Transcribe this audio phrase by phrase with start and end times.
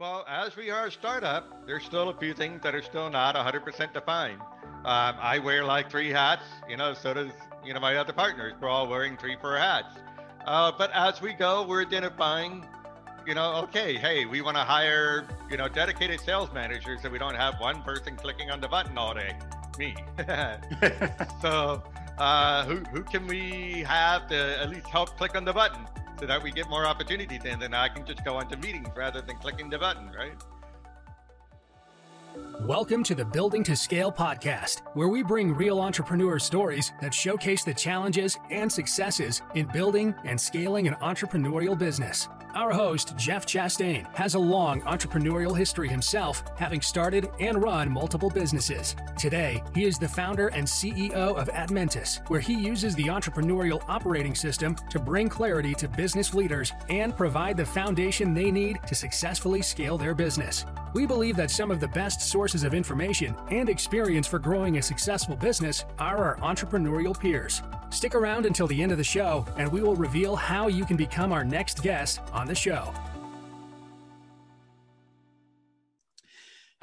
[0.00, 3.36] Well, as we are a startup, there's still a few things that are still not
[3.36, 4.40] 100% defined.
[4.40, 7.30] Um, I wear like three hats, you know, so does,
[7.64, 8.54] you know, my other partners.
[8.60, 9.96] We're all wearing three, four hats.
[10.46, 12.66] Uh, but as we go, we're identifying,
[13.24, 17.20] you know, okay, hey, we want to hire, you know, dedicated sales managers so we
[17.20, 19.36] don't have one person clicking on the button all day.
[19.78, 19.94] Me.
[21.40, 21.84] so
[22.18, 25.86] uh, who, who can we have to at least help click on the button?
[26.18, 29.20] So that we get more opportunities and then I can just go onto meetings rather
[29.20, 30.34] than clicking the button, right?
[32.62, 37.62] Welcome to the Building to Scale podcast, where we bring real entrepreneur stories that showcase
[37.62, 42.28] the challenges and successes in building and scaling an entrepreneurial business.
[42.54, 48.30] Our host, Jeff Chastain, has a long entrepreneurial history himself, having started and run multiple
[48.30, 48.94] businesses.
[49.18, 54.36] Today, he is the founder and CEO of Admentus, where he uses the entrepreneurial operating
[54.36, 59.60] system to bring clarity to business leaders and provide the foundation they need to successfully
[59.60, 60.64] scale their business.
[60.94, 64.82] We believe that some of the best sources of information and experience for growing a
[64.82, 67.62] successful business are our entrepreneurial peers.
[67.94, 70.96] Stick around until the end of the show, and we will reveal how you can
[70.96, 72.92] become our next guest on the show.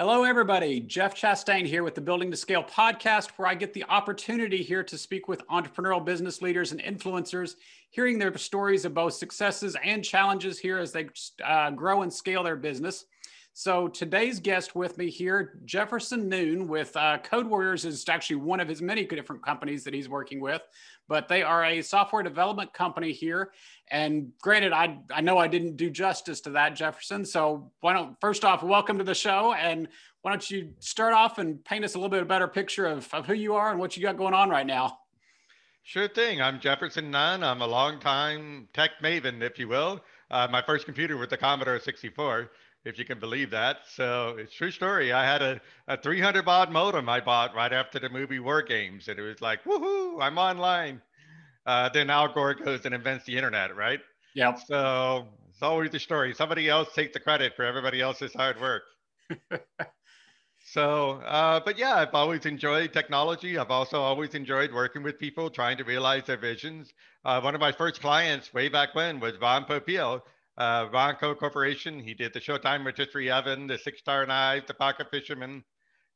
[0.00, 0.80] Hello, everybody.
[0.80, 4.82] Jeff Chastain here with the Building to Scale podcast, where I get the opportunity here
[4.82, 7.56] to speak with entrepreneurial business leaders and influencers,
[7.90, 11.08] hearing their stories of both successes and challenges here as they
[11.44, 13.04] uh, grow and scale their business.
[13.54, 18.60] So today's guest with me here, Jefferson Noon with uh, Code Warriors is actually one
[18.60, 20.62] of his many different companies that he's working with,
[21.06, 23.52] but they are a software development company here.
[23.90, 27.26] And granted, I, I know I didn't do justice to that, Jefferson.
[27.26, 29.52] So why don't, first off, welcome to the show.
[29.52, 29.86] And
[30.22, 33.26] why don't you start off and paint us a little bit better picture of, of
[33.26, 34.98] who you are and what you got going on right now?
[35.82, 36.40] Sure thing.
[36.40, 37.42] I'm Jefferson Nunn.
[37.42, 40.00] I'm a long-time tech maven, if you will.
[40.30, 42.50] Uh, my first computer was the Commodore 64
[42.84, 43.78] if you can believe that.
[43.94, 45.12] So it's true story.
[45.12, 49.08] I had a, a 300 baud modem I bought right after the movie War Games,
[49.08, 51.00] and it was like, woohoo, I'm online.
[51.64, 54.00] Uh, then Al Gore goes and invents the internet, right?
[54.34, 54.54] Yeah.
[54.54, 56.34] So it's always the story.
[56.34, 58.82] Somebody else takes the credit for everybody else's hard work.
[60.72, 63.58] so, uh, but yeah, I've always enjoyed technology.
[63.58, 66.92] I've also always enjoyed working with people, trying to realize their visions.
[67.24, 70.22] Uh, one of my first clients way back when was Ron Popeil
[70.58, 72.00] uh, Ronco Corporation.
[72.00, 75.64] He did the Showtime Rotisserie Oven, the Six Star Knife, the Pocket Fisherman,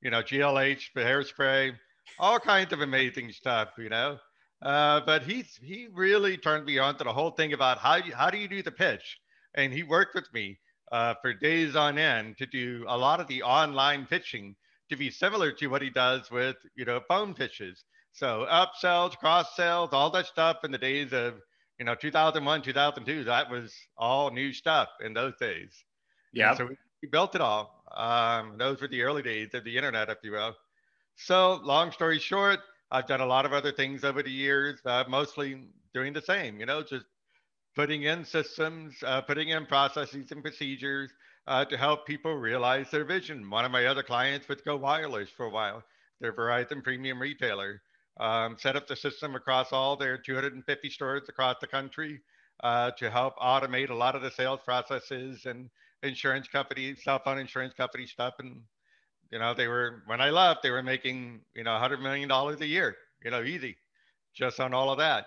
[0.02, 1.74] you know, GLH, the hairspray,
[2.19, 4.19] all kinds of amazing stuff, you know.
[4.62, 8.14] Uh, but he's he really turned me on to the whole thing about how you,
[8.14, 9.19] how do you do the pitch,
[9.54, 10.58] and he worked with me
[10.92, 14.56] uh, for days on end to do a lot of the online pitching
[14.88, 17.84] to be similar to what he does with you know phone pitches.
[18.12, 21.34] So upsells, cross sells, all that stuff in the days of
[21.78, 25.84] you know, 2001, 2002, that was all new stuff in those days.
[26.32, 26.54] Yeah.
[26.54, 27.84] So we, we, built it all.
[27.94, 30.54] Um, those were the early days of the internet, if you will.
[31.16, 32.60] So, long story short,
[32.91, 35.64] I've done a lot of other things over the years, uh, mostly
[35.94, 37.06] doing the same, you know, just
[37.75, 41.10] putting in systems, uh, putting in processes and procedures
[41.47, 43.48] uh, to help people realize their vision.
[43.48, 45.82] One of my other clients was Go Wireless for a while,
[46.20, 47.81] their Verizon premium retailer
[48.19, 52.21] um, set up the system across all their 250 stores across the country
[52.62, 55.69] uh, to help automate a lot of the sales processes and
[56.03, 58.34] insurance company, cell phone insurance company stuff.
[58.38, 58.62] And,
[59.31, 62.65] you know, they were, when I left, they were making, you know, $100 million a
[62.65, 63.76] year, you know, easy
[64.34, 65.26] just on all of that.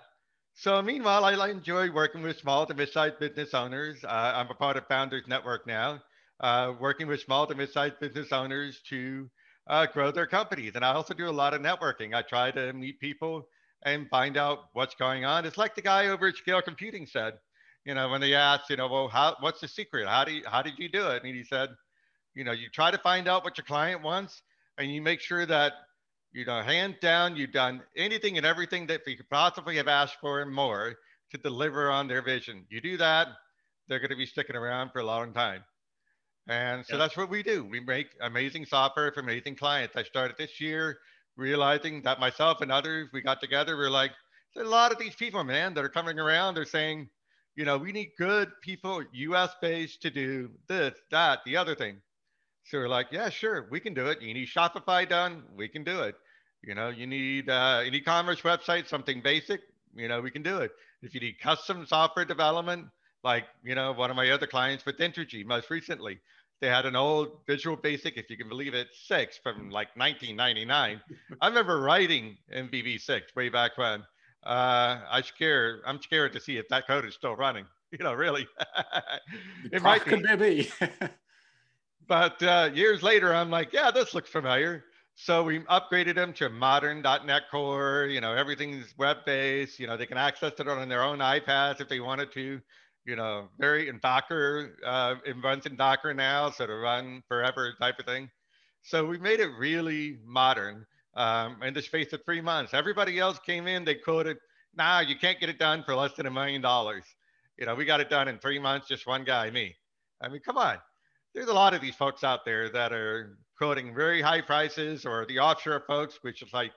[0.54, 4.04] So meanwhile, I, enjoy working with small to mid-sized business owners.
[4.04, 6.02] Uh, I'm a part of Founders Network now,
[6.40, 9.30] uh, working with small to mid-sized business owners to
[9.66, 10.72] uh, grow their companies.
[10.74, 12.14] And I also do a lot of networking.
[12.14, 13.48] I try to meet people
[13.84, 15.44] and find out what's going on.
[15.44, 17.34] It's like the guy over at Scale Computing said,
[17.84, 20.06] you know, when they asked, you know, well, how, what's the secret?
[20.06, 21.22] How do you, how did you do it?
[21.24, 21.70] And he said,
[22.34, 24.42] you know, you try to find out what your client wants
[24.78, 25.72] and you make sure that,
[26.32, 30.16] you know, hands down, you've done anything and everything that you could possibly have asked
[30.20, 30.94] for and more
[31.30, 32.64] to deliver on their vision.
[32.68, 33.28] You do that,
[33.88, 35.64] they're going to be sticking around for a long time.
[36.50, 37.64] And so that's what we do.
[37.64, 39.94] We make amazing software for amazing clients.
[39.94, 40.98] I started this year
[41.36, 43.76] realizing that myself and others, we got together.
[43.76, 44.10] We are like,
[44.52, 46.54] there's a lot of these people, man, that are coming around.
[46.54, 47.08] They're saying,
[47.54, 51.98] you know, we need good people, US based, to do this, that, the other thing.
[52.64, 54.20] So we're like, yeah, sure, we can do it.
[54.20, 56.16] You need Shopify done, we can do it.
[56.64, 59.60] You know, you need uh, an e-commerce website, something basic,
[59.94, 60.72] you know, we can do it.
[61.00, 62.86] If you need custom software development,
[63.22, 66.20] like you know one of my other clients with Entergy most recently.
[66.60, 71.00] They had an old Visual Basic, if you can believe it, six from like 1999.
[71.40, 74.02] I remember writing in VB6 way back when.
[74.44, 75.80] Uh, I scared.
[75.86, 77.66] I'm scared to see if that code is still running.
[77.92, 78.46] You know, really.
[79.72, 80.36] it might be.
[80.36, 80.70] be.
[82.06, 84.84] But uh, years later, I'm like, yeah, this looks familiar.
[85.14, 88.08] So we upgraded them to modern .NET Core.
[88.10, 89.78] You know, everything's web-based.
[89.78, 92.60] You know, they can access it on their own iPads if they wanted to.
[93.06, 94.76] You know, very in Docker.
[94.84, 98.30] Uh, it runs in Docker now, so to run forever type of thing.
[98.82, 102.74] So we made it really modern um, in the space of three months.
[102.74, 104.38] Everybody else came in, they quoted,
[104.76, 107.04] nah, you can't get it done for less than a million dollars.
[107.58, 109.74] You know, we got it done in three months, just one guy, me.
[110.20, 110.78] I mean, come on.
[111.34, 115.26] There's a lot of these folks out there that are quoting very high prices or
[115.26, 116.72] the offshore folks, which is like,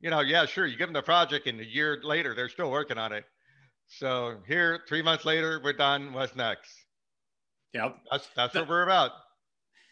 [0.00, 2.70] you know, yeah, sure, you give them the project and a year later, they're still
[2.70, 3.24] working on it.
[3.90, 6.12] So here, three months later, we're done.
[6.12, 6.70] What's next?
[7.74, 7.96] Yep.
[8.10, 9.10] That's, that's what we're about.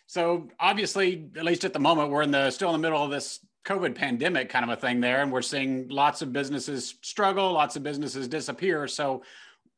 [0.07, 3.11] So obviously, at least at the moment, we're in the still in the middle of
[3.11, 7.53] this COVID pandemic kind of a thing there, and we're seeing lots of businesses struggle,
[7.53, 8.87] lots of businesses disappear.
[8.87, 9.23] So,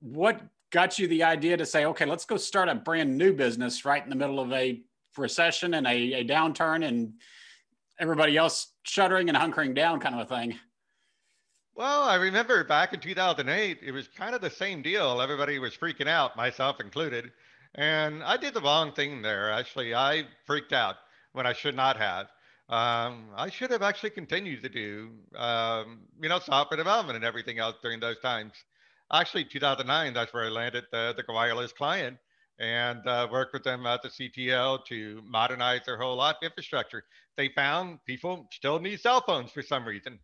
[0.00, 0.40] what
[0.70, 4.02] got you the idea to say, okay, let's go start a brand new business right
[4.02, 4.80] in the middle of a
[5.16, 7.14] recession and a, a downturn, and
[7.98, 10.58] everybody else shuttering and hunkering down, kind of a thing?
[11.74, 15.20] Well, I remember back in 2008, it was kind of the same deal.
[15.20, 17.32] Everybody was freaking out, myself included.
[17.74, 19.50] And I did the wrong thing there.
[19.50, 20.96] Actually, I freaked out
[21.32, 22.26] when I should not have.
[22.68, 27.58] Um, I should have actually continued to do, um, you know, software development and everything
[27.58, 28.52] else during those times.
[29.12, 32.18] Actually, 2009, that's where I landed the, the wireless client
[32.58, 37.04] and uh, worked with them at the CTO to modernize their whole life infrastructure.
[37.36, 40.18] They found people still need cell phones for some reason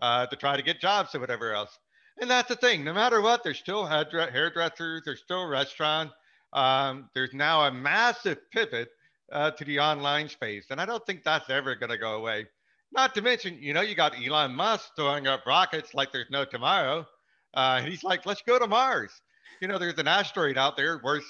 [0.00, 1.78] uh, to try to get jobs or whatever else.
[2.20, 2.84] And that's the thing.
[2.84, 6.14] No matter what, there's still hairdressers, there's still restaurants.
[6.52, 8.90] Um, there's now a massive pivot
[9.32, 10.66] uh, to the online space.
[10.70, 12.46] And I don't think that's ever going to go away.
[12.92, 16.44] Not to mention, you know, you got Elon Musk throwing up rockets like there's no
[16.44, 17.06] tomorrow.
[17.54, 19.12] Uh, he's like, let's go to Mars.
[19.60, 21.24] You know, there's an asteroid out there worth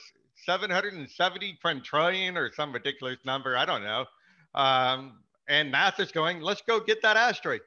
[0.46, 3.56] 770 trillion or some ridiculous number.
[3.56, 4.06] I don't know.
[4.54, 5.18] Um,
[5.48, 7.60] and NASA's going, let's go get that asteroid.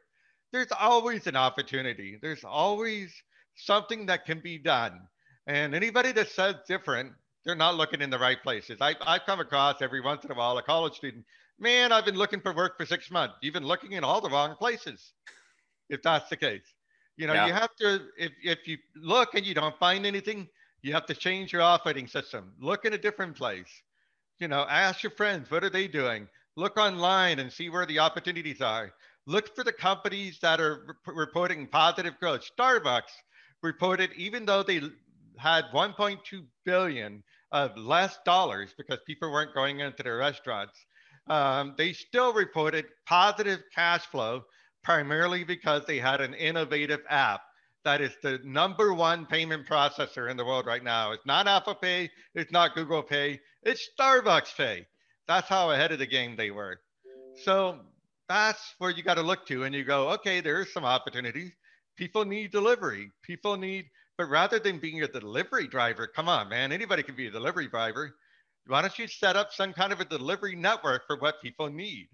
[0.54, 2.18] There's always an opportunity.
[2.22, 3.14] There's always
[3.56, 5.02] something that can be done.
[5.48, 7.12] And anybody that says different
[7.46, 8.78] they're not looking in the right places.
[8.80, 11.26] I, I come across every once in a while a college student,
[11.60, 13.36] man, I've been looking for work for six months.
[13.42, 15.12] You've been looking in all the wrong places,
[15.90, 16.74] if that's the case.
[17.18, 17.48] You know, yeah.
[17.48, 20.48] you have to, if, if you look and you don't find anything,
[20.82, 22.54] you have to change your operating system.
[22.60, 23.70] Look in a different place.
[24.40, 26.28] You know, ask your friends, what are they doing?
[26.56, 28.92] Look online and see where the opportunities are.
[29.26, 32.42] Look for the companies that are re- reporting positive growth.
[32.58, 33.12] Starbucks
[33.62, 34.82] reported, even though they
[35.38, 36.20] had 1.2
[36.66, 40.78] billion of less dollars because people weren't going into their restaurants.
[41.28, 44.44] Um, they still reported positive cash flow
[44.84, 47.42] primarily because they had an innovative app
[47.84, 51.12] that is the number one payment processor in the world right now.
[51.12, 54.88] It's not Apple Pay, it's not Google Pay, it's Starbucks Pay.
[55.28, 56.80] That's how ahead of the game they were.
[57.44, 57.80] So
[58.30, 61.52] that's where you got to look to, and you go, okay, there's some opportunities.
[61.98, 63.12] People need delivery.
[63.24, 63.86] People need
[64.18, 67.68] but rather than being a delivery driver, come on, man, anybody can be a delivery
[67.68, 68.16] driver.
[68.68, 72.10] Why don't you set up some kind of a delivery network for what people need?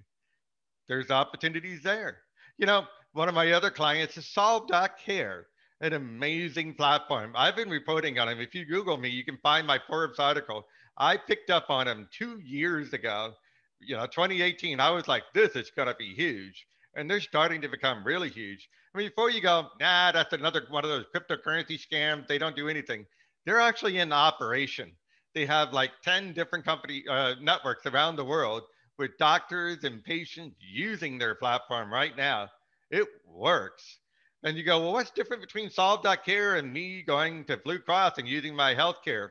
[0.88, 2.20] There's opportunities there.
[2.58, 5.48] You know, one of my other clients is Solve.care,
[5.82, 7.34] an amazing platform.
[7.36, 8.40] I've been reporting on them.
[8.40, 10.66] If you Google me, you can find my Forbes article.
[10.98, 13.34] I picked up on them two years ago.
[13.80, 16.66] You know, 2018, I was like, this is going to be huge.
[16.96, 18.68] And they're starting to become really huge.
[18.94, 22.28] I mean, before you go, nah, that's another one of those cryptocurrency scams.
[22.28, 23.06] They don't do anything.
[23.46, 24.92] They're actually in operation.
[25.36, 28.64] They have like 10 different company uh, networks around the world
[28.98, 32.50] with doctors and patients using their platform right now.
[32.92, 34.00] It works.
[34.44, 38.28] And you go, well, what's different between Solve.care and me going to Blue Cross and
[38.28, 39.30] using my healthcare?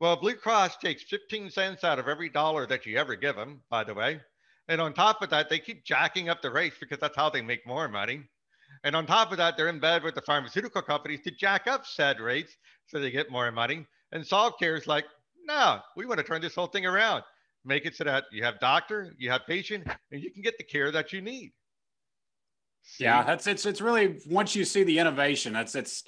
[0.00, 3.62] Well, Blue Cross takes 15 cents out of every dollar that you ever give them,
[3.68, 4.20] by the way.
[4.68, 7.42] And on top of that, they keep jacking up the rates because that's how they
[7.42, 8.22] make more money.
[8.84, 11.84] And on top of that, they're in bed with the pharmaceutical companies to jack up
[11.84, 13.86] said rates so they get more money.
[14.12, 15.04] And Solve.care is like,
[15.46, 17.24] no, we want to turn this whole thing around.
[17.64, 20.64] Make it so that you have doctor, you have patient, and you can get the
[20.64, 21.52] care that you need.
[22.82, 23.04] See?
[23.04, 26.04] Yeah, that's it's it's really once you see the innovation, that's it's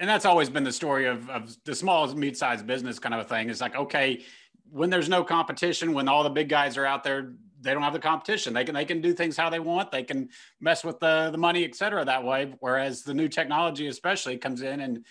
[0.00, 3.24] and that's always been the story of, of the small mid-sized business kind of a
[3.24, 3.50] thing.
[3.50, 4.24] It's like, okay,
[4.70, 7.92] when there's no competition, when all the big guys are out there they don't have
[7.92, 8.52] the competition.
[8.52, 9.90] They can they can do things how they want.
[9.90, 10.28] They can
[10.60, 12.54] mess with the the money, et cetera, that way.
[12.60, 15.04] Whereas the new technology, especially, comes in and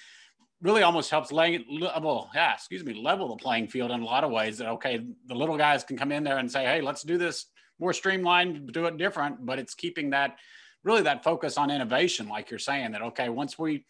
[0.61, 4.31] really almost helps level, yeah, excuse me, level the playing field in a lot of
[4.31, 4.57] ways.
[4.57, 7.47] That okay, the little guys can come in there and say, hey, let's do this
[7.79, 10.37] more streamlined, do it different, but it's keeping that
[10.83, 12.91] really that focus on innovation, like you're saying.
[12.91, 13.85] That okay, once we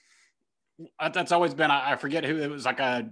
[1.13, 3.09] that's always been I forget who it was like a.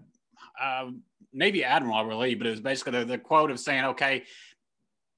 [0.62, 0.92] a
[1.36, 4.22] Navy admiral, I believe, but it was basically the, the quote of saying, okay,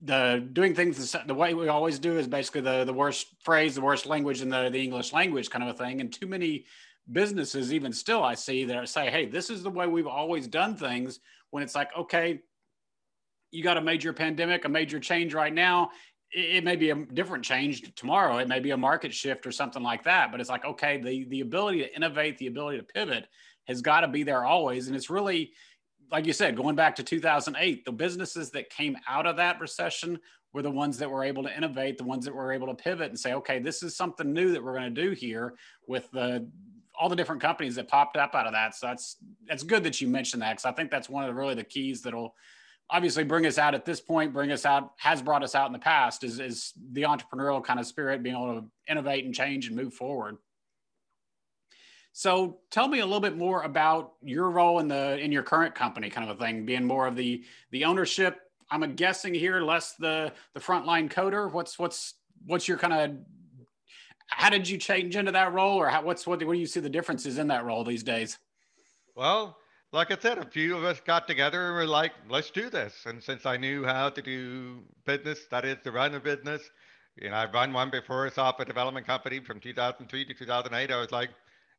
[0.02, 3.76] the doing things the, the, way we always do is basically the, the worst phrase,
[3.76, 6.00] the worst language in the, the English language kind of a thing.
[6.00, 6.66] And too many
[7.12, 10.76] businesses, even still, I see that say, hey, this is the way we've always done
[10.76, 11.20] things.
[11.52, 12.42] When it's like, okay,
[13.52, 15.90] you got a major pandemic, a major change right now.
[16.32, 18.38] It, may be a different change tomorrow.
[18.38, 20.32] It may be a market shift or something like that.
[20.32, 23.28] But it's like, okay, the the ability to innovate, the ability to pivot
[23.68, 24.88] has got to be there always.
[24.88, 25.54] And it's really
[26.12, 30.20] like you said, going back to 2008, the businesses that came out of that recession
[30.54, 33.10] were the ones that were able to innovate, the ones that were able to pivot
[33.10, 35.56] and say, okay, this is something new that we're going to do here
[35.88, 36.50] with the
[36.98, 38.74] all the different companies that popped up out of that.
[38.74, 39.18] So that's
[39.48, 41.64] that's good that you mentioned that because I think that's one of the really the
[41.64, 42.34] keys that'll
[42.90, 45.74] obviously bring us out at this point, bring us out, has brought us out in
[45.74, 49.68] the past is is the entrepreneurial kind of spirit, being able to innovate and change
[49.68, 50.38] and move forward.
[52.14, 55.76] So tell me a little bit more about your role in the in your current
[55.76, 58.40] company, kind of a thing, being more of the the ownership.
[58.72, 61.52] I'm guessing here, less the the frontline coder.
[61.52, 62.14] What's what's
[62.46, 63.18] what's your kind of
[64.28, 66.80] how did you change into that role, or how, what's what, what do you see
[66.80, 68.38] the differences in that role these days?
[69.16, 69.58] Well,
[69.96, 72.94] like I said, a few of us got together and were like, let's do this.
[73.06, 76.62] And since I knew how to do business, that is to run a business,
[77.16, 80.92] you know, I've run one before, a software development company from 2003 to 2008.
[80.92, 81.30] I was like,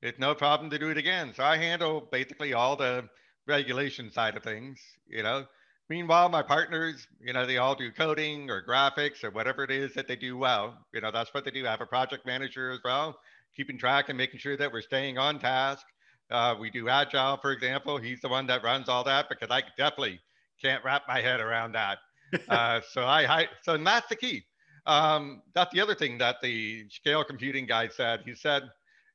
[0.00, 1.34] it's no problem to do it again.
[1.36, 3.06] So I handle basically all the
[3.46, 5.44] regulation side of things, you know.
[5.90, 9.92] Meanwhile, my partners, you know, they all do coding or graphics or whatever it is
[9.92, 10.78] that they do well.
[10.94, 11.66] You know, that's what they do.
[11.66, 13.18] I have a project manager as well,
[13.54, 15.84] keeping track and making sure that we're staying on task.
[16.30, 17.98] Uh, we do agile, for example.
[17.98, 20.20] He's the one that runs all that because I definitely
[20.60, 21.98] can't wrap my head around that.
[22.48, 24.42] Uh, so I, I, so that's the key.
[24.84, 28.22] Um, that's the other thing that the scale computing guy said.
[28.26, 28.64] He said,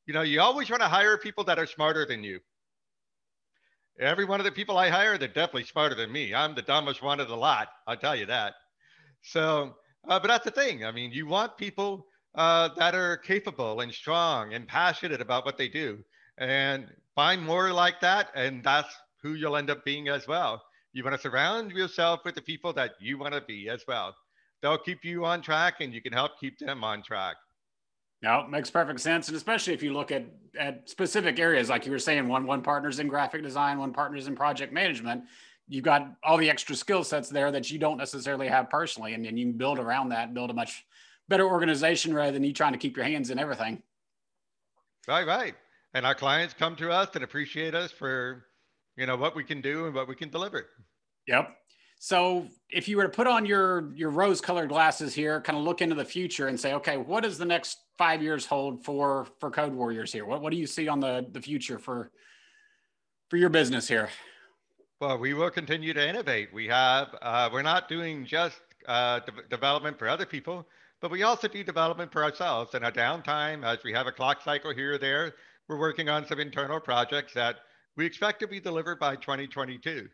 [0.06, 2.40] you know, you always want to hire people that are smarter than you.
[4.00, 6.34] Every one of the people I hire, they're definitely smarter than me.
[6.34, 7.68] I'm the dumbest one of the lot.
[7.86, 8.54] I'll tell you that.
[9.22, 9.76] So,
[10.08, 10.86] uh, but that's the thing.
[10.86, 15.58] I mean, you want people uh, that are capable and strong and passionate about what
[15.58, 16.00] they do,
[16.38, 20.62] and find more like that, and that's who you'll end up being as well.
[20.94, 24.16] You want to surround yourself with the people that you want to be as well.
[24.62, 27.36] They'll keep you on track, and you can help keep them on track.
[28.22, 30.26] No, makes perfect sense, and especially if you look at
[30.60, 34.28] at specific areas, like you were saying, one one partner's in graphic design, one partner's
[34.28, 35.24] in project management.
[35.68, 39.26] You've got all the extra skill sets there that you don't necessarily have personally, and
[39.26, 40.86] then you can build around that, build a much
[41.30, 43.82] better organization rather than you trying to keep your hands in everything.
[45.08, 45.56] Right, right.
[45.94, 48.46] And our clients come to us and appreciate us for,
[48.96, 50.68] you know, what we can do and what we can deliver.
[51.28, 51.56] Yep.
[52.00, 55.64] So if you were to put on your your rose colored glasses here, kind of
[55.64, 59.28] look into the future and say, okay, what does the next five years hold for
[59.40, 60.26] for Code Warriors here?
[60.26, 62.10] What what do you see on the the future for
[63.30, 64.10] for your business here?
[65.00, 66.52] Well, we will continue to innovate.
[66.52, 70.68] We have uh, we're not doing just uh, de- development for other people,
[71.02, 72.74] but we also do development for ourselves.
[72.74, 75.36] In our downtime, as we have a clock cycle here or there,
[75.68, 77.58] we're working on some internal projects that
[77.98, 80.08] we expect to be delivered by 2022.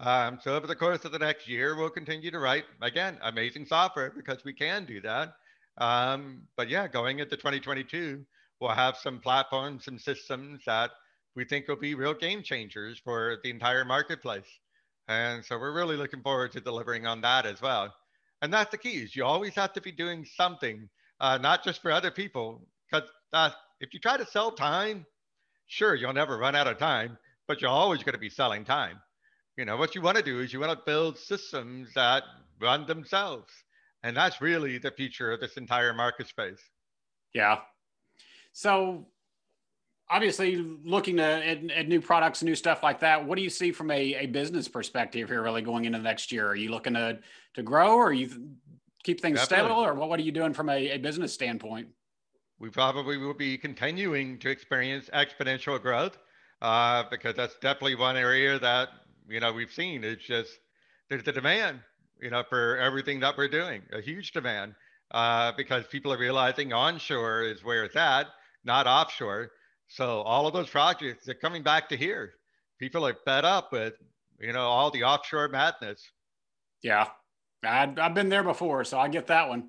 [0.00, 3.66] Um, so over the course of the next year, we'll continue to write again amazing
[3.66, 5.34] software because we can do that.
[5.78, 8.24] Um, but yeah, going into 2022,
[8.60, 10.90] we'll have some platforms, some systems that
[11.36, 14.58] we think will be real game changers for the entire marketplace.
[15.08, 17.92] And so we're really looking forward to delivering on that as well.
[18.42, 20.88] And that's the key is you always have to be doing something,
[21.20, 25.06] uh, not just for other people, because uh, if you try to sell time,
[25.66, 27.18] sure, you'll never run out of time,
[27.48, 29.00] but you're always going to be selling time.
[29.56, 32.22] You know, what you want to do is you want to build systems that
[32.60, 33.52] run themselves.
[34.02, 36.60] And that's really the future of this entire market space.
[37.34, 37.58] Yeah.
[38.52, 39.06] So
[40.08, 43.72] obviously looking to, at, at, new products, new stuff like that, what do you see
[43.72, 46.48] from a, a business perspective here really going into the next year?
[46.48, 47.18] Are you looking to,
[47.54, 48.28] to grow or you
[49.04, 49.70] keep things Definitely.
[49.70, 51.88] stable or what, what are you doing from a, a business standpoint?
[52.60, 56.18] We probably will be continuing to experience exponential growth
[56.60, 58.90] uh, because that's definitely one area that
[59.26, 60.04] you know we've seen.
[60.04, 60.50] It's just
[61.08, 61.80] there's a demand
[62.20, 64.74] you know for everything that we're doing a huge demand
[65.12, 68.26] uh, because people are realizing onshore is where it's at
[68.62, 69.50] not offshore.
[69.88, 72.34] So all of those projects are coming back to here.
[72.78, 73.94] People are fed up with
[74.38, 76.02] you know all the offshore madness.
[76.82, 77.08] Yeah.
[77.64, 79.68] I have been there before so i get that one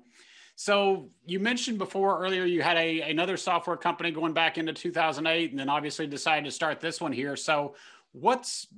[0.62, 5.50] so you mentioned before earlier you had a another software company going back into 2008
[5.50, 7.34] and then obviously decided to start this one here.
[7.34, 7.74] So
[8.12, 8.68] what's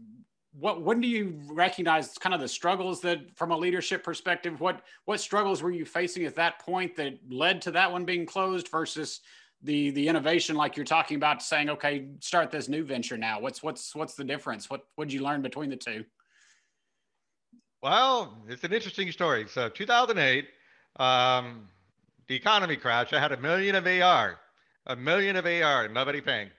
[0.58, 4.80] what when do you recognize kind of the struggles that from a leadership perspective what
[5.04, 8.68] what struggles were you facing at that point that led to that one being closed
[8.68, 9.20] versus
[9.60, 13.38] the the innovation like you're talking about saying okay start this new venture now?
[13.38, 14.70] What's what's what's the difference?
[14.70, 16.06] What what did you learn between the two?
[17.82, 19.44] Well it's an interesting story.
[19.50, 20.46] So 2008
[20.96, 21.68] um,
[22.28, 24.38] the economy crash i had a million of ar
[24.86, 26.50] a million of ar nobody paying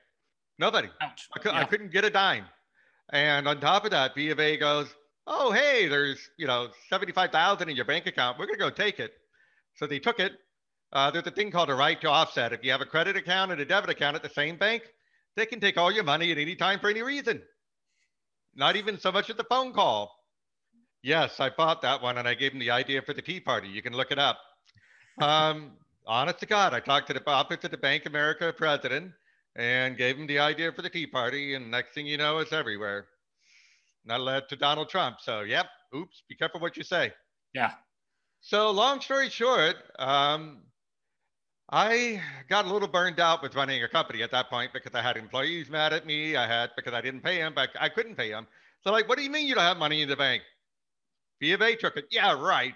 [0.60, 1.60] nobody I, could, yeah.
[1.60, 2.46] I couldn't get a dime
[3.12, 4.88] and on top of that b of a goes
[5.28, 9.00] oh hey there's you know 75000 in your bank account we're going to go take
[9.00, 9.12] it
[9.76, 10.34] so they took it
[10.96, 12.54] uh, there's a thing called a right to offset.
[12.54, 14.84] If you have a credit account and a debit account at the same bank,
[15.36, 17.42] they can take all your money at any time for any reason.
[18.56, 20.16] Not even so much as the phone call.
[21.04, 23.68] Yes, I bought that one and I gave him the idea for the Tea Party.
[23.68, 24.40] You can look it up.
[25.20, 25.72] Um,
[26.06, 29.14] honest to God, I talked to the office of the Bank America president
[29.56, 31.56] and gave him the idea for the Tea Party.
[31.56, 33.08] And next thing you know, it's everywhere.
[34.04, 35.18] Not led to Donald Trump.
[35.22, 37.14] So, yep, oops, be careful what you say.
[37.54, 37.74] Yeah.
[38.42, 40.62] So, long story short, um,
[41.72, 45.02] I got a little burned out with running a company at that point because I
[45.02, 46.36] had employees mad at me.
[46.36, 48.46] I had because I didn't pay them, but I couldn't pay them.
[48.84, 50.44] So like, what do you mean you don't have money in the bank?
[51.40, 52.06] B of A took it.
[52.12, 52.76] Yeah, right.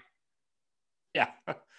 [1.14, 1.30] Yeah.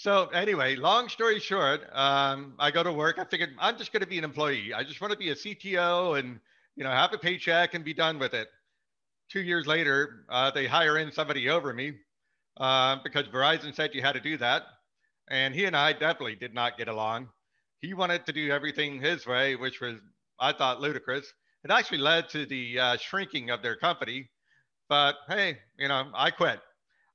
[0.00, 3.18] so anyway, long story short, um, I go to work.
[3.18, 4.72] I figured I'm just going to be an employee.
[4.72, 6.38] I just want to be a CTO and
[6.76, 8.46] you know have a paycheck and be done with it.
[9.28, 11.94] Two years later, uh, they hire in somebody over me
[12.58, 14.62] uh, because Verizon said you had to do that.
[15.30, 17.28] And he and I definitely did not get along.
[17.80, 19.96] He wanted to do everything his way, which was,
[20.38, 21.32] I thought, ludicrous.
[21.64, 24.30] It actually led to the uh, shrinking of their company.
[24.88, 26.60] But hey, you know, I quit.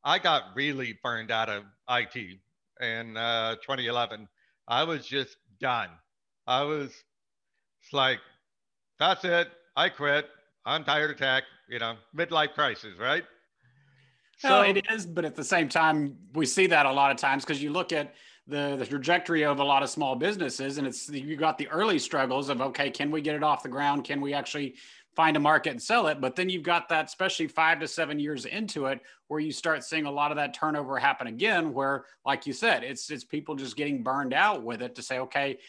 [0.03, 2.39] I got really burned out of IT
[2.81, 4.27] in uh, 2011.
[4.67, 5.89] I was just done.
[6.47, 7.03] I was
[7.83, 8.19] it's like,
[8.99, 9.49] that's it.
[9.75, 10.29] I quit.
[10.65, 13.23] I'm tired of tech, you know, midlife crisis, right?
[14.37, 17.45] So it is, but at the same time, we see that a lot of times
[17.45, 18.13] because you look at
[18.47, 21.99] the, the trajectory of a lot of small businesses, and it's you got the early
[21.99, 24.03] struggles of okay, can we get it off the ground?
[24.03, 24.75] Can we actually
[25.15, 26.19] find a market and sell it?
[26.21, 29.83] But then you've got that, especially five to seven years into it, where you start
[29.83, 31.73] seeing a lot of that turnover happen again.
[31.73, 35.19] Where, like you said, it's it's people just getting burned out with it to say,
[35.19, 35.59] okay,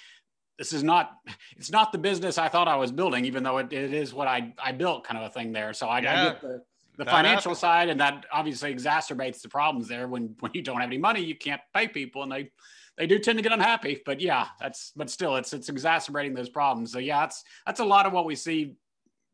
[0.58, 1.12] this is not
[1.56, 4.28] it's not the business I thought I was building, even though it, it is what
[4.28, 5.72] I I built, kind of a thing there.
[5.72, 6.20] So I, yeah.
[6.20, 6.62] I get the
[6.96, 7.58] the financial happens.
[7.58, 10.06] side, and that obviously exacerbates the problems there.
[10.06, 12.50] When when you don't have any money, you can't pay people, and they
[12.96, 14.00] they do tend to get unhappy.
[14.04, 16.92] But yeah, that's but still, it's it's exacerbating those problems.
[16.92, 18.74] So yeah, that's that's a lot of what we see,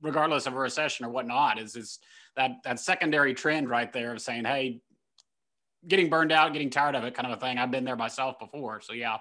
[0.02, 1.58] regardless of a recession or whatnot.
[1.58, 1.98] Is is
[2.36, 4.80] that that secondary trend right there of saying, hey,
[5.86, 7.58] getting burned out, getting tired of it, kind of a thing.
[7.58, 8.80] I've been there myself before.
[8.80, 9.18] So yeah.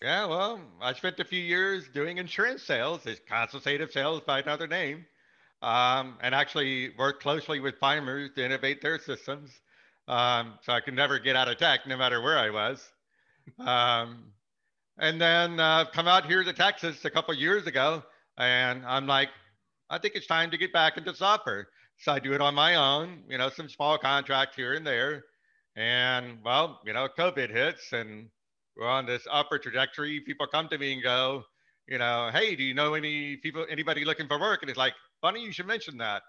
[0.00, 3.04] Yeah, well, I spent a few years doing insurance sales.
[3.04, 5.04] It's consultative sales by another name
[5.62, 9.50] um, and actually work closely with farmers to innovate their systems.
[10.06, 12.88] Um, so I could never get out of tech, no matter where I was.
[13.58, 14.32] Um,
[14.98, 18.02] and then uh, come out here to Texas a couple years ago,
[18.36, 19.30] and I'm like,
[19.90, 21.68] I think it's time to get back into software.
[21.98, 25.24] So I do it on my own, you know, some small contracts here and there.
[25.76, 28.28] And well, you know, COVID hits and
[28.76, 30.20] we're on this upward trajectory.
[30.20, 31.44] People come to me and go,
[31.88, 34.62] you know, hey, do you know any people, anybody looking for work?
[34.62, 36.22] And it's like, funny you should mention that.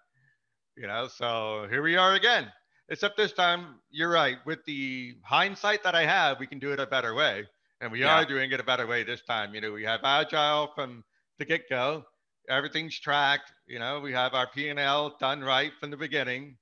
[0.75, 2.51] You know, so here we are again.
[2.89, 4.37] Except this time, you're right.
[4.45, 7.45] With the hindsight that I have, we can do it a better way.
[7.81, 8.15] And we yeah.
[8.15, 9.53] are doing it a better way this time.
[9.53, 11.03] You know, we have agile from
[11.37, 12.05] the get go.
[12.49, 13.51] Everything's tracked.
[13.67, 16.57] You know, we have our P&L done right from the beginning.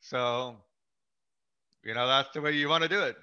[0.00, 0.56] So,
[1.84, 3.16] you know, that's the way you want to do it.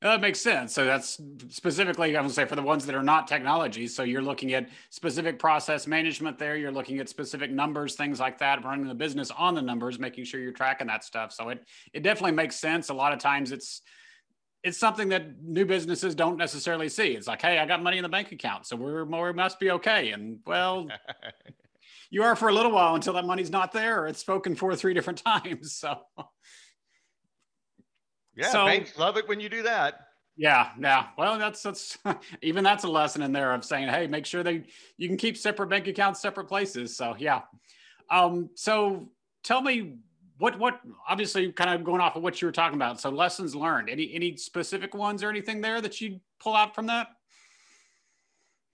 [0.00, 0.72] That makes sense.
[0.74, 3.88] So that's specifically, I would say, for the ones that are not technology.
[3.88, 6.56] So you're looking at specific process management there.
[6.56, 10.24] You're looking at specific numbers, things like that, running the business on the numbers, making
[10.24, 11.32] sure you're tracking that stuff.
[11.32, 12.90] So it it definitely makes sense.
[12.90, 13.82] A lot of times it's
[14.62, 17.12] it's something that new businesses don't necessarily see.
[17.12, 19.70] It's like, hey, I got money in the bank account, so we're we must be
[19.72, 20.10] okay.
[20.10, 20.88] And well,
[22.10, 24.94] you are for a little while until that money's not there, it's spoken for three
[24.94, 25.74] different times.
[25.74, 25.98] So
[28.36, 30.00] yeah, so, banks love it when you do that.
[30.36, 31.06] Yeah, yeah.
[31.16, 31.98] Well, that's that's
[32.42, 34.64] even that's a lesson in there of saying, hey, make sure they
[34.96, 36.96] you can keep separate bank accounts, separate places.
[36.96, 37.42] So yeah.
[38.10, 39.10] Um, so
[39.42, 39.96] tell me
[40.38, 43.00] what what obviously kind of going off of what you were talking about.
[43.00, 43.90] So lessons learned.
[43.90, 47.08] Any any specific ones or anything there that you pull out from that?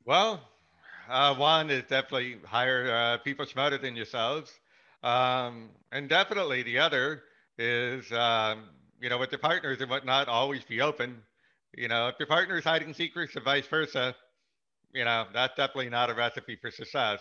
[0.05, 0.41] Well,
[1.09, 4.53] uh, one is definitely hire uh, people smarter than yourselves,
[5.03, 7.23] um, and definitely the other
[7.59, 8.65] is um,
[9.05, 11.23] you know, with the partners and whatnot, always be open.
[11.77, 14.15] You know, if your partner is hiding secrets and vice versa,
[14.95, 17.21] you know, that's definitely not a recipe for success.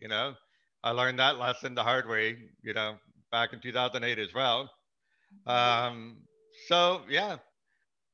[0.00, 0.34] You know,
[0.84, 2.96] I learned that lesson the hard way, you know,
[3.34, 4.70] back in 2008 as well.
[5.44, 6.18] Um,
[6.68, 7.38] so yeah,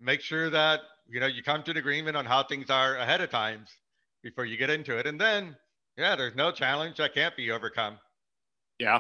[0.01, 0.81] make sure that,
[1.11, 3.69] you know, you come to an agreement on how things are ahead of times.
[4.23, 5.07] before you get into it.
[5.07, 5.57] And then,
[5.97, 7.99] yeah, there's no challenge that can't be overcome.
[8.79, 8.99] Yeah.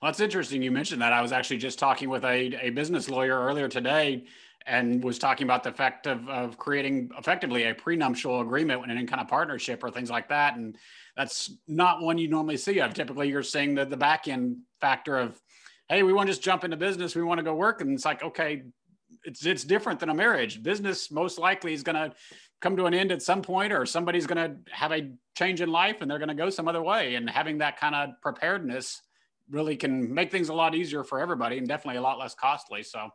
[0.00, 0.62] Well, that's interesting.
[0.62, 1.12] You mentioned that.
[1.12, 4.24] I was actually just talking with a, a business lawyer earlier today
[4.66, 9.06] and was talking about the effect of, of creating effectively a prenuptial agreement in any
[9.06, 10.56] kind of partnership or things like that.
[10.56, 10.76] And
[11.16, 12.92] that's not one you normally see of.
[12.92, 15.40] Typically, you're seeing the, the back end factor of,
[15.88, 17.14] hey, we want to just jump into business.
[17.14, 17.80] We want to go work.
[17.80, 18.64] And it's like, okay,
[19.24, 20.62] it's, it's different than a marriage.
[20.62, 22.12] Business most likely is going to
[22.60, 25.70] come to an end at some point or somebody's going to have a change in
[25.70, 27.14] life and they're going to go some other way.
[27.14, 29.00] And having that kind of preparedness
[29.48, 32.82] really can make things a lot easier for everybody and definitely a lot less costly.
[32.82, 33.10] So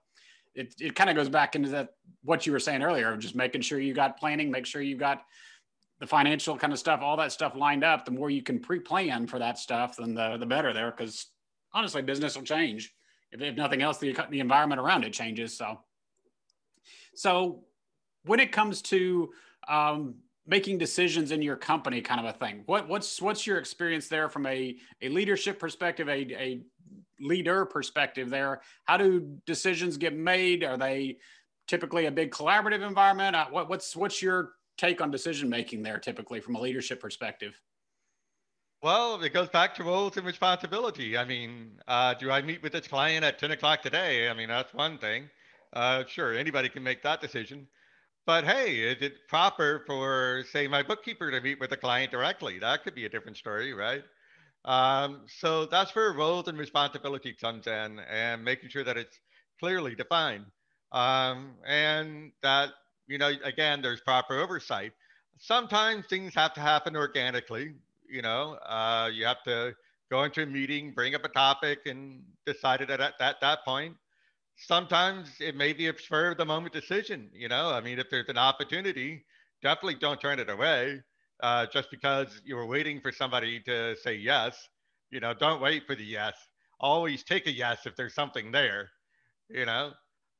[0.56, 3.36] it, it kind of goes back into that what you were saying earlier, of just
[3.36, 5.24] making sure you got planning, make sure you got
[6.00, 8.06] the financial kind of stuff, all that stuff lined up.
[8.06, 10.92] The more you can pre-plan for that stuff, then the the better there.
[10.92, 11.28] Because
[11.74, 12.94] honestly, business will change.
[13.32, 15.58] If, if nothing else, the the environment around it changes.
[15.58, 15.80] So,
[17.16, 17.64] so
[18.26, 19.32] when it comes to
[19.68, 20.16] um,
[20.48, 24.28] making decisions in your company kind of a thing what what's what's your experience there
[24.28, 26.62] from a, a leadership perspective a, a
[27.20, 31.18] leader perspective there how do decisions get made are they
[31.68, 36.00] typically a big collaborative environment uh, what, what's what's your take on decision making there
[36.00, 37.60] typically from a leadership perspective
[38.84, 41.16] well, it goes back to roles and responsibility.
[41.16, 44.28] I mean, uh, do I meet with this client at 10 o'clock today?
[44.28, 45.30] I mean, that's one thing.
[45.72, 47.68] Uh, sure, anybody can make that decision.
[48.26, 52.58] But hey, is it proper for, say, my bookkeeper to meet with a client directly?
[52.58, 54.04] That could be a different story, right?
[54.66, 59.20] Um, so that's where roles and responsibility comes in and making sure that it's
[59.60, 60.46] clearly defined.
[60.92, 62.70] Um, and that,
[63.08, 64.94] you know, again, there's proper oversight.
[65.40, 67.74] Sometimes things have to happen organically.
[68.10, 69.74] You know, uh, you have to
[70.12, 73.96] go into a meeting, bring up a topic, and decide it at, at that point
[74.58, 77.30] sometimes it may be a spur of the moment decision.
[77.34, 79.26] You know, I mean, if there's an opportunity,
[79.62, 81.02] definitely don't turn it away
[81.42, 84.70] uh, just because you were waiting for somebody to say yes.
[85.10, 86.36] You know, don't wait for the yes.
[86.80, 88.90] Always take a yes if there's something there.
[89.50, 89.92] You know,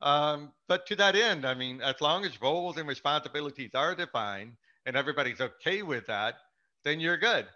[0.02, 4.54] um, but to that end, I mean, as long as roles and responsibilities are defined
[4.86, 6.36] and everybody's okay with that,
[6.84, 7.48] then you're good.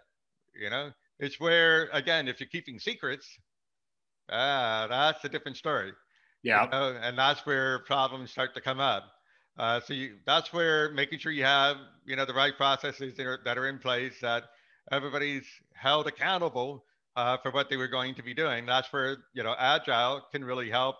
[0.54, 3.26] You know, it's where again, if you're keeping secrets,
[4.30, 5.92] ah, that's a different story.
[6.42, 6.64] Yeah.
[6.64, 9.04] You know, and that's where problems start to come up.
[9.58, 13.26] Uh, so you, that's where making sure you have, you know, the right processes that
[13.26, 14.44] are, that are in place, that
[14.92, 16.84] everybody's held accountable
[17.16, 18.66] uh, for what they were going to be doing.
[18.66, 20.96] That's where, you know, agile can really help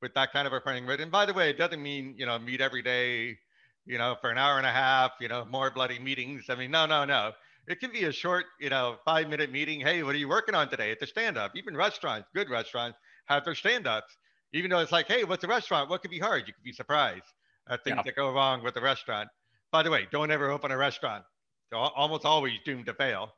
[0.00, 1.00] with that kind of a framework.
[1.00, 3.36] And by the way, it doesn't mean, you know, meet every day,
[3.84, 6.44] you know, for an hour and a half, you know, more bloody meetings.
[6.48, 7.32] I mean, no, no, no.
[7.66, 9.80] It can be a short, you know, five minute meeting.
[9.80, 11.52] Hey, what are you working on today at the stand up?
[11.54, 14.16] Even restaurants, good restaurants have their stand ups
[14.54, 15.90] even though it's like, hey, what's a restaurant?
[15.90, 16.44] What could be hard?
[16.46, 17.34] You could be surprised
[17.70, 18.02] at things yeah.
[18.04, 19.28] that go wrong with the restaurant.
[19.70, 21.24] By the way, don't ever open a restaurant.
[21.70, 23.32] They're almost always doomed to fail.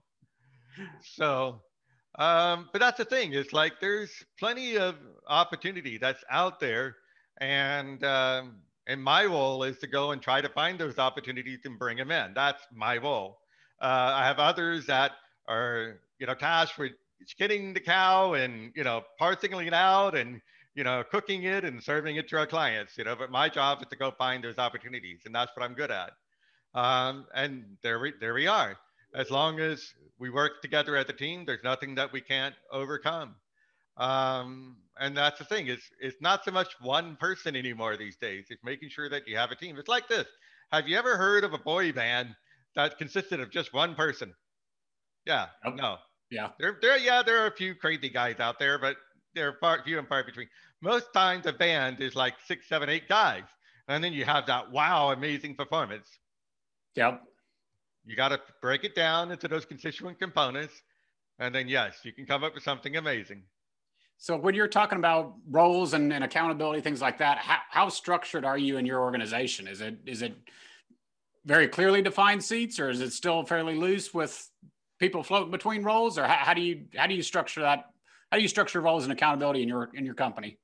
[1.03, 1.61] So,
[2.19, 3.33] um, but that's the thing.
[3.33, 4.95] It's like there's plenty of
[5.27, 6.97] opportunity that's out there,
[7.41, 11.79] and um, and my role is to go and try to find those opportunities and
[11.79, 12.33] bring them in.
[12.35, 13.39] That's my role.
[13.81, 15.13] Uh, I have others that
[15.49, 16.93] are you know tasked with
[17.27, 20.41] skinning the cow and you know parsing it out and
[20.75, 23.83] you know, cooking it and serving it to our clients, you know, but my job
[23.83, 26.13] is to go find those opportunities and that's what I'm good at.
[26.75, 28.77] Um, and there we, there we are.
[29.15, 33.35] As long as we work together as a team, there's nothing that we can't overcome.
[33.97, 38.47] Um, and that's the thing is it's not so much one person anymore these days.
[38.51, 39.77] It's making sure that you have a team.
[39.79, 40.27] It's like this.
[40.71, 42.37] Have you ever heard of a boy band
[42.77, 44.33] that consisted of just one person?
[45.27, 45.75] Yeah, nope.
[45.77, 45.97] no.
[46.31, 46.51] Yeah.
[46.61, 48.97] There, there, yeah, there are a few crazy guys out there, but
[49.35, 50.49] they're far few and far between.
[50.81, 53.45] Most times a band is like six, seven, eight guys,
[53.89, 56.09] and then you have that wow, amazing performance.
[56.97, 57.23] Yep.
[58.05, 60.83] You got to break it down into those constituent components,
[61.39, 63.43] and then yes, you can come up with something amazing.
[64.17, 68.45] So when you're talking about roles and, and accountability, things like that, how, how structured
[68.45, 69.67] are you in your organization?
[69.67, 70.35] Is it is it
[71.47, 74.51] very clearly defined seats, or is it still fairly loose with
[74.99, 77.87] people floating between roles, or how, how do you how do you structure that
[78.31, 80.59] how do you structure roles and accountability in your in your company?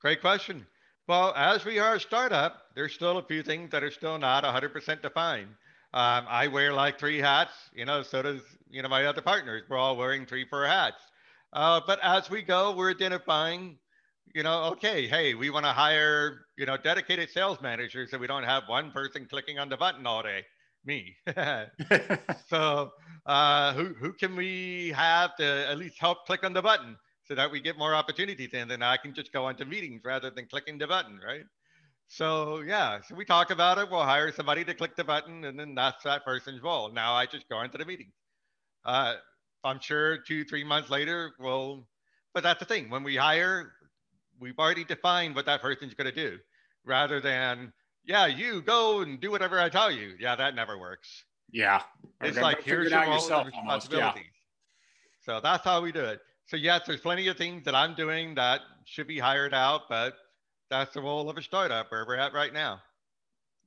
[0.00, 0.66] Great question.
[1.08, 4.42] Well, as we are a startup, there's still a few things that are still not
[4.42, 5.48] 100% defined.
[5.94, 9.62] Um, I wear like three hats, you know, so does, you know, my other partners.
[9.68, 11.00] We're all wearing three, four hats.
[11.52, 13.78] Uh, but as we go, we're identifying,
[14.34, 18.26] you know, okay, hey, we want to hire, you know, dedicated sales managers so we
[18.26, 20.44] don't have one person clicking on the button all day.
[20.86, 21.16] Me.
[22.48, 22.92] so
[23.26, 27.34] uh, who, who can we have to at least help click on the button so
[27.34, 30.46] that we get more opportunities and then I can just go into meetings rather than
[30.46, 31.44] clicking the button, right?
[32.08, 33.90] So yeah, so we talk about it.
[33.90, 36.90] We'll hire somebody to click the button, and then that's that person's role.
[36.92, 38.12] Now I just go into the meeting.
[38.84, 39.14] Uh,
[39.64, 41.86] I'm sure two, three months later, we'll.
[42.32, 42.90] But that's the thing.
[42.90, 43.72] When we hire,
[44.38, 46.38] we've already defined what that person's going to do,
[46.84, 47.72] rather than
[48.06, 50.14] yeah, you go and do whatever I tell you.
[50.18, 51.24] Yeah, that never works.
[51.50, 51.82] Yeah,
[52.20, 54.22] it's like here's your roles and responsibilities.
[54.24, 55.34] Yeah.
[55.34, 56.20] So that's how we do it.
[56.46, 60.14] So yes, there's plenty of things that I'm doing that should be hired out, but
[60.70, 62.80] that's the role of a startup where we're at right now.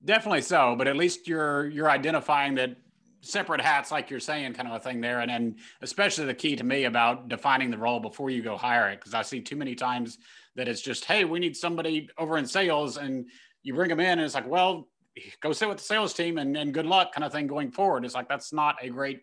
[0.03, 2.77] Definitely so, but at least you're you're identifying that
[3.21, 6.55] separate hats, like you're saying, kind of a thing there, and then especially the key
[6.55, 9.57] to me about defining the role before you go hire it, because I see too
[9.57, 10.17] many times
[10.55, 13.29] that it's just, hey, we need somebody over in sales, and
[13.63, 14.87] you bring them in, and it's like, well,
[15.41, 18.05] go sit with the sales team, and, and good luck, kind of thing going forward.
[18.05, 19.21] It's like that's not a great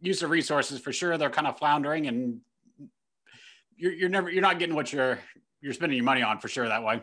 [0.00, 1.18] use of resources for sure.
[1.18, 2.40] They're kind of floundering, and
[3.76, 5.18] you're, you're never you're not getting what you're
[5.60, 7.02] you're spending your money on for sure that way.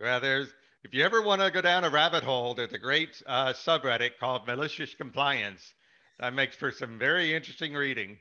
[0.00, 0.48] Well, there's
[0.84, 4.12] if you ever want to go down a rabbit hole, there's a great uh, subreddit
[4.20, 5.74] called Malicious Compliance
[6.18, 8.18] that makes for some very interesting reading.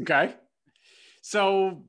[0.00, 0.34] Okay,
[1.22, 1.84] so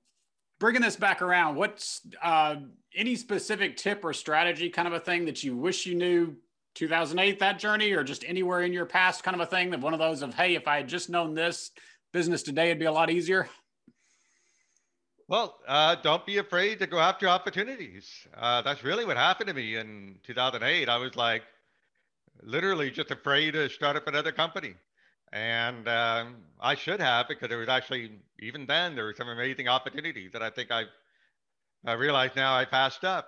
[0.60, 2.56] bringing this back around, what's uh,
[2.96, 6.36] any specific tip or strategy, kind of a thing that you wish you knew
[6.76, 9.94] 2008 that journey, or just anywhere in your past, kind of a thing that one
[9.94, 11.72] of those of hey, if I had just known this
[12.12, 13.50] business today, it'd be a lot easier.
[15.28, 18.10] Well, uh, don't be afraid to go after opportunities.
[18.38, 20.88] Uh, that's really what happened to me in 2008.
[20.88, 21.42] I was like
[22.44, 24.76] literally just afraid to start up another company.
[25.36, 29.68] And um, I should have because there was actually, even then, there were some amazing
[29.68, 30.86] opportunities that I think I,
[31.86, 33.28] I realize now I passed up.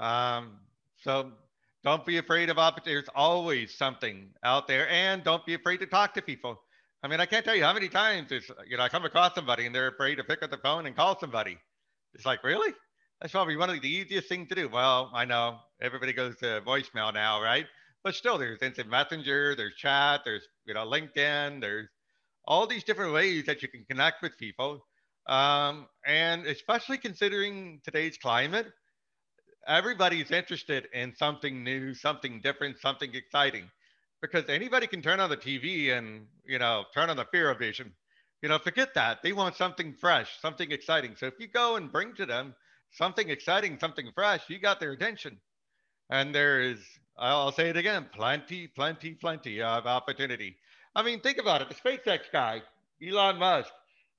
[0.00, 0.52] Um,
[0.96, 1.30] so
[1.84, 3.04] don't be afraid of opportunities.
[3.04, 4.88] There's always something out there.
[4.88, 6.58] And don't be afraid to talk to people.
[7.02, 9.34] I mean, I can't tell you how many times it's, you know, I come across
[9.34, 11.58] somebody and they're afraid to pick up the phone and call somebody.
[12.14, 12.72] It's like, really?
[13.20, 14.70] That's probably one of the easiest things to do.
[14.70, 17.66] Well, I know everybody goes to voicemail now, right?
[18.04, 21.88] But still, there's instant messenger, there's chat, there's, you know, LinkedIn, there's
[22.44, 24.84] all these different ways that you can connect with people.
[25.26, 28.66] Um, and especially considering today's climate,
[29.66, 33.70] everybody's interested in something new, something different, something exciting
[34.20, 37.58] because anybody can turn on the TV and you know turn on the fear of
[37.58, 37.92] vision.
[38.40, 39.22] You know, forget that.
[39.22, 41.14] They want something fresh, something exciting.
[41.16, 42.54] So if you go and bring to them
[42.90, 45.38] something exciting, something fresh, you got their attention.
[46.10, 46.78] And there is,
[47.18, 50.56] I'll say it again, plenty, plenty, plenty of opportunity.
[50.94, 51.68] I mean, think about it.
[51.68, 52.62] The SpaceX guy,
[53.06, 53.70] Elon Musk.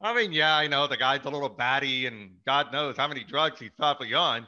[0.02, 3.24] I mean, yeah, I know the guy's a little batty, and God knows how many
[3.24, 4.48] drugs he's probably on.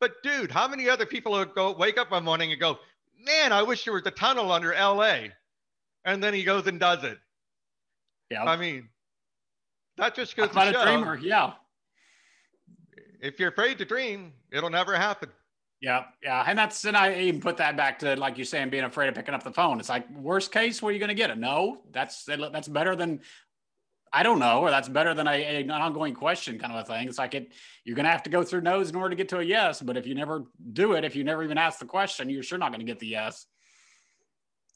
[0.00, 2.78] But dude, how many other people would go wake up one morning and go,
[3.24, 5.28] man, I wish there was a tunnel under LA.
[6.04, 7.18] And then he goes and does it.
[8.30, 8.44] Yeah.
[8.44, 8.88] I mean,
[9.96, 10.82] that just goes I'm to show.
[10.82, 11.16] a dreamer.
[11.16, 11.52] Yeah.
[13.20, 15.30] If you're afraid to dream, it'll never happen.
[15.80, 18.84] Yeah, yeah, and that's and I even put that back to like you saying being
[18.84, 19.78] afraid of picking up the phone.
[19.78, 21.36] It's like worst case, where are you going to get it?
[21.36, 23.20] No, that's that's better than
[24.12, 27.06] I don't know, or that's better than a, an ongoing question kind of a thing.
[27.06, 27.52] It's like it,
[27.84, 29.82] you're going to have to go through no's in order to get to a yes.
[29.82, 32.56] But if you never do it, if you never even ask the question, you're sure
[32.56, 33.46] not going to get the yes.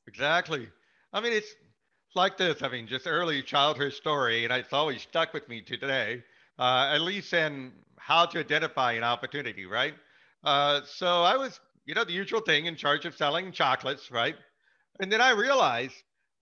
[0.07, 0.69] Exactly.
[1.15, 1.55] I mean, it's
[2.15, 2.63] like this.
[2.63, 6.23] I mean, just early childhood story, and it's always stuck with me to today,
[6.59, 9.95] uh, at least in how to identify an opportunity, right?
[10.43, 14.37] Uh, so I was, you know, the usual thing in charge of selling chocolates, right?
[15.01, 15.95] And then I realized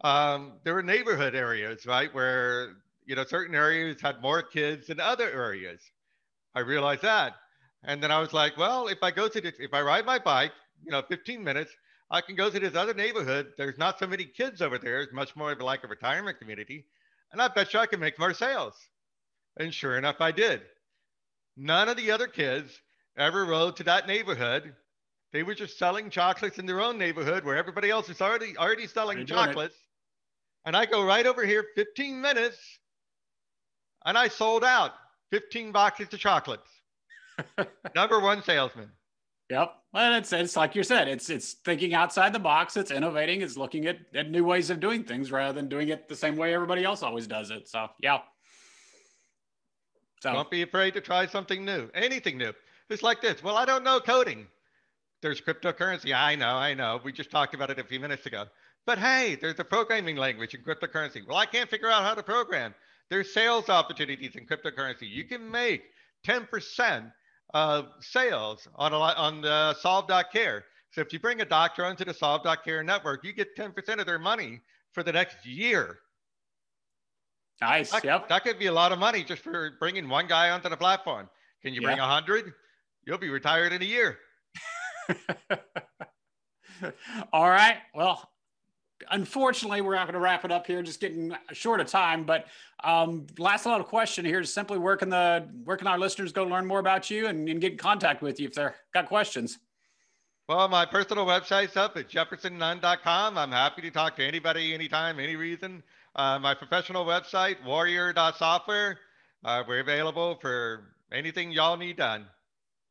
[0.03, 5.01] um, there were neighborhood areas, right, where you know certain areas had more kids than
[5.01, 5.81] other areas.
[6.55, 7.35] I realized that,
[7.85, 10.19] and then I was like, well, if I go to this, if I ride my
[10.19, 10.53] bike,
[10.85, 11.73] you know, 15 minutes,
[12.11, 13.53] I can go to this other neighborhood.
[13.57, 15.01] There's not so many kids over there.
[15.01, 16.87] It's much more of like a retirement community,
[17.33, 18.75] and I bet you I can make more sales.
[19.59, 20.63] And sure enough, I did.
[21.57, 22.81] None of the other kids
[23.19, 24.75] ever rode to that neighborhood.
[25.33, 28.87] They were just selling chocolates in their own neighborhood where everybody else is already already
[28.87, 29.77] selling chocolates
[30.65, 32.59] and I go right over here 15 minutes
[34.05, 34.93] and I sold out
[35.31, 36.69] 15 boxes of chocolates.
[37.95, 38.91] Number one salesman.
[39.51, 39.75] Yep.
[39.95, 42.77] Well, it's, it's like you said, it's, it's thinking outside the box.
[42.77, 43.41] It's innovating.
[43.41, 46.37] It's looking at, at new ways of doing things rather than doing it the same
[46.37, 47.67] way everybody else always does it.
[47.67, 48.19] So, yeah.
[50.21, 52.53] So don't be afraid to try something new, anything new.
[52.91, 53.43] It's like this.
[53.43, 54.47] Well, I don't know coding.
[55.21, 56.15] There's cryptocurrency.
[56.15, 57.01] I know, I know.
[57.03, 58.45] We just talked about it a few minutes ago.
[58.87, 61.27] But hey, there's a programming language in cryptocurrency.
[61.27, 62.75] Well, I can't figure out how to program.
[63.11, 65.09] There's sales opportunities in cryptocurrency.
[65.09, 65.83] You can make
[66.27, 67.13] 10%
[67.55, 70.65] of sales on, a, on the solve.care.
[70.91, 74.19] So if you bring a doctor onto the solve.care network, you get 10% of their
[74.19, 74.61] money
[74.93, 75.99] for the next year.
[77.61, 77.91] Nice.
[77.91, 78.29] That, yep.
[78.29, 81.29] That could be a lot of money just for bringing one guy onto the platform.
[81.63, 82.53] Can you bring a hundred?
[83.09, 84.19] You'll be retired in a year.
[87.33, 87.79] All right.
[87.95, 88.31] Well,
[89.11, 90.83] unfortunately, we're not going to wrap it up here.
[90.83, 92.25] Just getting short of time.
[92.25, 92.49] But
[92.85, 96.45] um, last little question here is simply where can the where can our listeners go
[96.45, 99.59] learn more about you and, and get in contact with you if they've got questions?
[100.47, 103.39] Well, my personal website's up at jeffersonnunn.com.
[103.39, 105.83] I'm happy to talk to anybody, anytime, any reason.
[106.15, 108.99] Uh, my professional website, warrior.software.
[109.43, 112.27] Uh, we're available for anything y'all need done.